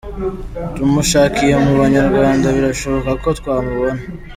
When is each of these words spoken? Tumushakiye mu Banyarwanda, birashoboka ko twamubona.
Tumushakiye 0.75 1.55
mu 1.63 1.73
Banyarwanda, 1.79 2.47
birashoboka 2.55 3.11
ko 3.21 3.29
twamubona. 3.39 4.01